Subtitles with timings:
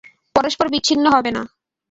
[0.35, 1.43] পরস্পর বিচ্ছিন্ন হবে না।